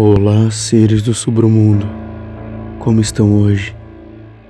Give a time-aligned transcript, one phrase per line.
[0.00, 1.84] Olá, seres do submundo.
[2.78, 3.74] Como estão hoje?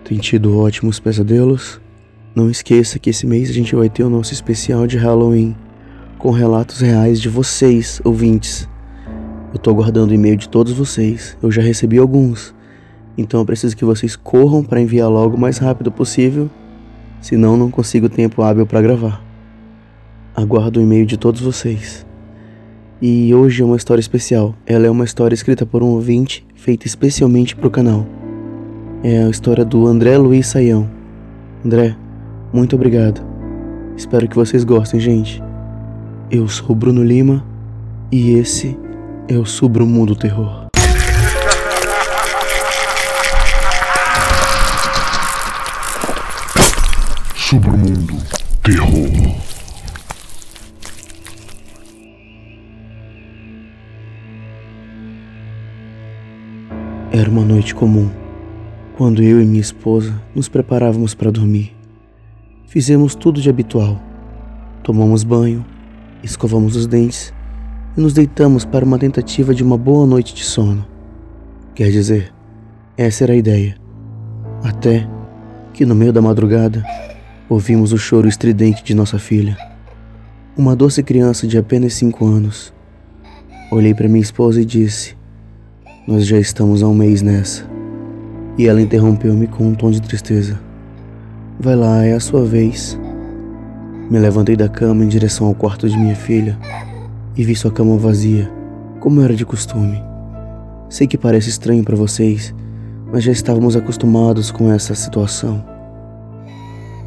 [0.05, 1.81] Tem tido ótimos pesadelos?
[2.35, 5.57] Não esqueça que esse mês a gente vai ter o nosso especial de Halloween,
[6.19, 8.69] com relatos reais de vocês, ouvintes.
[9.51, 11.35] Eu tô aguardando o e-mail de todos vocês.
[11.43, 12.55] Eu já recebi alguns.
[13.17, 16.51] Então eu preciso que vocês corram para enviar logo o mais rápido possível,
[17.23, 19.25] senão não consigo tempo hábil para gravar.
[20.37, 22.07] Aguardo o e-mail de todos vocês.
[23.01, 24.57] E hoje é uma história especial.
[24.67, 28.05] Ela é uma história escrita por um ouvinte, feita especialmente para o canal.
[29.05, 30.91] É a história do André Luiz Saião.
[31.65, 31.97] André,
[32.53, 33.25] muito obrigado.
[33.97, 35.41] Espero que vocês gostem, gente.
[36.29, 37.45] Eu sou Bruno Lima
[38.11, 38.77] e esse
[39.29, 40.67] é o Submundo Terror.
[47.37, 48.17] Submundo
[48.65, 49.48] Terror.
[57.29, 58.09] Era uma noite comum,
[58.97, 61.77] quando eu e minha esposa nos preparávamos para dormir.
[62.67, 64.01] Fizemos tudo de habitual.
[64.83, 65.63] Tomamos banho,
[66.23, 67.35] escovamos os dentes
[67.95, 70.87] e nos deitamos para uma tentativa de uma boa noite de sono.
[71.75, 72.33] Quer dizer,
[72.97, 73.77] essa era a ideia.
[74.65, 75.07] Até
[75.75, 76.83] que no meio da madrugada
[77.47, 79.55] ouvimos o choro estridente de nossa filha,
[80.57, 82.73] uma doce criança de apenas cinco anos.
[83.71, 85.18] Olhei para minha esposa e disse:
[86.09, 87.67] Nós já estamos há um mês nessa.
[88.57, 90.59] E ela interrompeu-me com um tom de tristeza.
[91.61, 92.99] Vai lá, é a sua vez.
[94.11, 96.59] Me levantei da cama em direção ao quarto de minha filha
[97.37, 98.51] e vi sua cama vazia,
[99.01, 100.03] como era de costume.
[100.89, 102.55] Sei que parece estranho para vocês,
[103.13, 105.63] mas já estávamos acostumados com essa situação.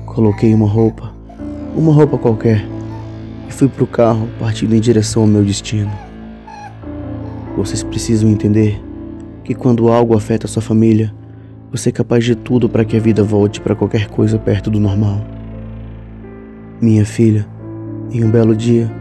[0.06, 1.12] Coloquei uma roupa,
[1.76, 2.64] uma roupa qualquer,
[3.50, 5.92] e fui para o carro partindo em direção ao meu destino.
[7.58, 8.91] Vocês precisam entender
[9.44, 11.14] que quando algo afeta sua família,
[11.72, 14.80] você é capaz de tudo para que a vida volte para qualquer coisa perto do
[14.80, 15.22] normal.
[16.82, 17.48] Minha filha,
[18.12, 18.92] em um belo dia,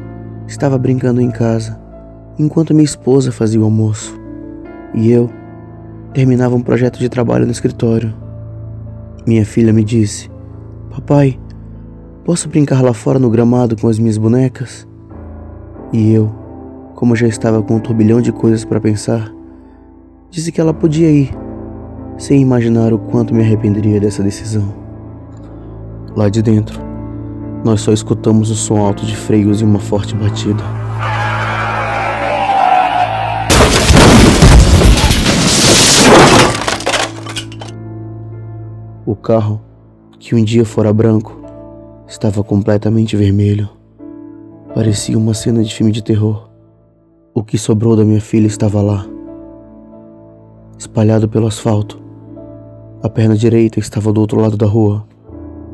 [0.47, 1.81] estava brincando em casa,
[2.39, 4.19] enquanto minha esposa fazia o almoço,
[4.95, 5.31] e eu
[6.13, 8.15] terminava um projeto de trabalho no escritório.
[9.27, 10.31] Minha filha me disse:
[10.91, 11.39] Papai,
[12.25, 14.87] posso brincar lá fora no gramado com as minhas bonecas?
[15.93, 16.33] E eu,
[16.95, 19.33] como já estava com um turbilhão de coisas para pensar,
[20.31, 21.31] disse que ela podia ir,
[22.17, 24.73] sem imaginar o quanto me arrependeria dessa decisão.
[26.17, 26.81] Lá de dentro,
[27.65, 30.63] nós só escutamos o som alto de freios e uma forte batida.
[39.05, 39.61] O carro,
[40.19, 41.41] que um dia fora branco,
[42.07, 43.69] estava completamente vermelho.
[44.73, 46.49] Parecia uma cena de filme de terror.
[47.35, 49.07] O que sobrou da minha filha estava lá,
[50.81, 52.03] espalhado pelo asfalto.
[53.03, 55.07] A perna direita estava do outro lado da rua.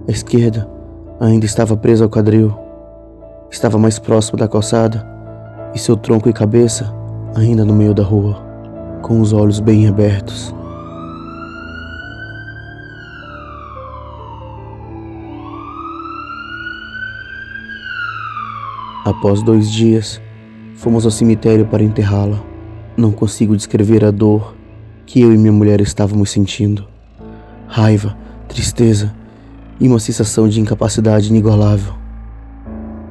[0.08, 0.68] A esquerda
[1.20, 2.52] ainda estava presa ao quadril.
[3.48, 5.06] Estava mais próximo da calçada
[5.72, 6.92] e seu tronco e cabeça
[7.36, 8.34] ainda no meio da rua,
[9.00, 10.52] com os olhos bem abertos.
[19.04, 20.20] Após dois dias,
[20.74, 22.42] fomos ao cemitério para enterrá-la.
[22.96, 24.56] Não consigo descrever a dor
[25.06, 26.84] que eu e minha mulher estávamos sentindo.
[27.68, 28.16] Raiva,
[28.48, 29.14] tristeza
[29.80, 31.94] e uma sensação de incapacidade inigualável.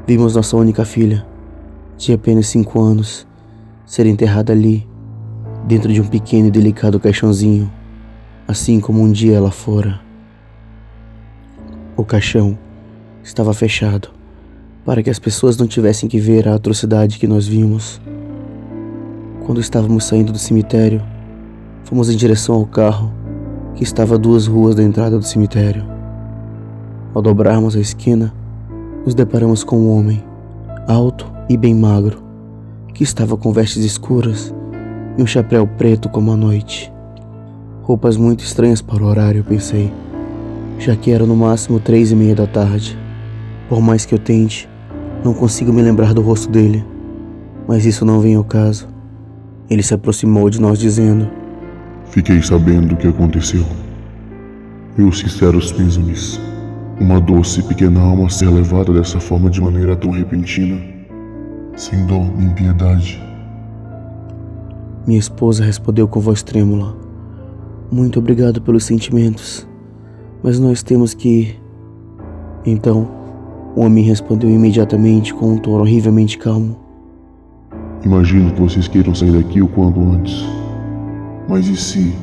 [0.05, 1.25] Vimos nossa única filha,
[1.97, 3.25] de apenas cinco anos,
[3.85, 4.85] ser enterrada ali,
[5.65, 7.71] dentro de um pequeno e delicado caixãozinho,
[8.45, 10.01] assim como um dia ela fora.
[11.95, 12.57] O caixão
[13.23, 14.09] estava fechado
[14.85, 17.99] para que as pessoas não tivessem que ver a atrocidade que nós vimos.
[19.45, 21.01] Quando estávamos saindo do cemitério,
[21.85, 23.11] fomos em direção ao carro
[23.75, 25.85] que estava a duas ruas da entrada do cemitério.
[27.13, 28.33] Ao dobrarmos a esquina,
[29.05, 30.23] nos deparamos com um homem,
[30.87, 32.23] alto e bem magro,
[32.91, 34.53] que estava com vestes escuras
[35.15, 36.91] e um chapéu preto como a noite.
[37.83, 39.93] Roupas muito estranhas para o horário, pensei,
[40.79, 42.97] já que era no máximo três e meia da tarde.
[43.69, 44.67] Por mais que eu tente,
[45.23, 46.83] não consigo me lembrar do rosto dele,
[47.67, 48.87] mas isso não vem ao caso.
[49.69, 51.44] Ele se aproximou de nós dizendo:
[52.09, 53.65] Fiquei sabendo o que aconteceu.
[54.97, 56.39] Meus sinceros pêsames.
[56.99, 60.81] Uma doce pequena alma ser levada dessa forma de maneira tão repentina,
[61.75, 63.21] sem dó nem piedade.
[65.05, 66.95] Minha esposa respondeu com voz trêmula:
[67.91, 69.67] Muito obrigado pelos sentimentos,
[70.41, 71.61] mas nós temos que ir.
[72.65, 73.09] Então,
[73.75, 76.77] o homem respondeu imediatamente com um tom horrivelmente calmo:
[78.05, 80.45] Imagino que vocês queiram sair daqui o quanto antes.
[81.47, 82.15] Mas e se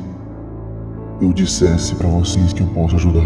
[1.21, 3.23] eu dissesse para vocês que eu posso ajudar?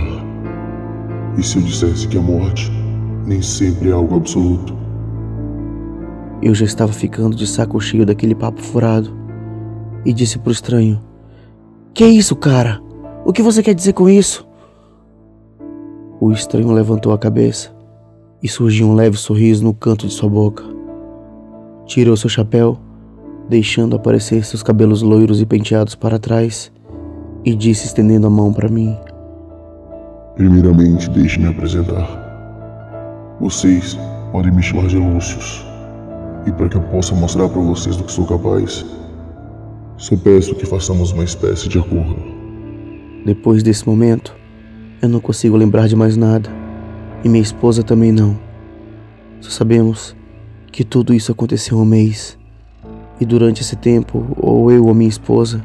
[1.38, 2.72] E se eu dissesse que a morte
[3.26, 4.76] nem sempre é algo absoluto?
[6.42, 9.12] Eu já estava ficando de saco cheio daquele papo furado
[10.06, 11.02] e disse pro estranho:
[11.96, 12.80] Que é isso, cara?
[13.26, 14.48] O que você quer dizer com isso?
[16.20, 17.76] O estranho levantou a cabeça
[18.42, 20.64] e surgiu um leve sorriso no canto de sua boca.
[21.86, 22.78] Tirou seu chapéu,
[23.50, 26.72] deixando aparecer seus cabelos loiros e penteados para trás,
[27.46, 28.98] e disse estendendo a mão para mim:
[30.36, 32.26] Primeiramente, deixe-me apresentar.
[33.40, 33.98] Vocês
[34.32, 35.66] podem me chamar de Lúcius.
[36.46, 38.86] E para que eu possa mostrar para vocês do que sou capaz,
[39.98, 42.16] só peço que façamos uma espécie de acordo.
[43.26, 44.36] Depois desse momento,
[45.02, 46.50] eu não consigo lembrar de mais nada,
[47.24, 48.40] e minha esposa também não.
[49.42, 50.16] Só sabemos
[50.72, 52.38] que tudo isso aconteceu há um mês,
[53.20, 55.64] e durante esse tempo, ou eu ou minha esposa,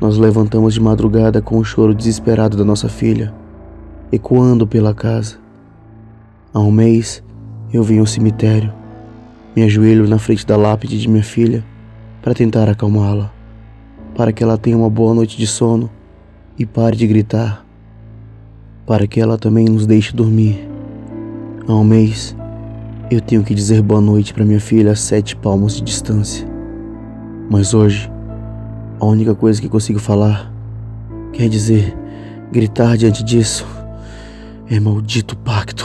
[0.00, 3.32] nós levantamos de madrugada com o choro desesperado da nossa filha,
[4.10, 5.36] ecoando pela casa.
[6.52, 7.22] Há um mês,
[7.72, 8.72] eu vim ao cemitério
[9.54, 11.64] me ajoelho na frente da lápide de minha filha
[12.22, 13.30] para tentar acalmá-la,
[14.14, 15.90] para que ela tenha uma boa noite de sono
[16.58, 17.64] e pare de gritar,
[18.86, 20.68] para que ela também nos deixe dormir.
[21.66, 22.36] Há um mês,
[23.10, 26.51] eu tenho que dizer boa noite para minha filha a sete palmos de distância.
[27.52, 28.10] Mas hoje,
[28.98, 30.50] a única coisa que consigo falar,
[31.34, 31.94] quer dizer,
[32.50, 33.66] gritar diante disso,
[34.70, 35.84] é maldito pacto,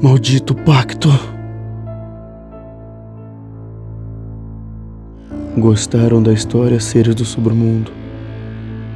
[0.00, 1.10] maldito pacto.
[5.58, 7.92] Gostaram da história Seres do Submundo?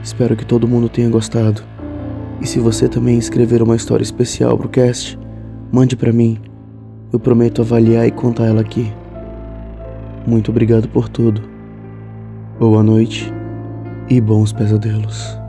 [0.03, 1.63] Espero que todo mundo tenha gostado.
[2.41, 5.19] E se você também escrever uma história especial pro cast,
[5.71, 6.39] mande para mim.
[7.13, 8.91] Eu prometo avaliar e contar ela aqui.
[10.27, 11.60] Muito obrigado por tudo.
[12.61, 13.33] Boa noite
[14.07, 15.41] e bons pesadelos.